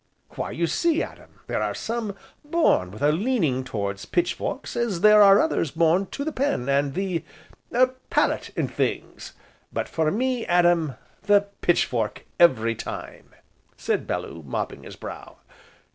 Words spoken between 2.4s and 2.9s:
born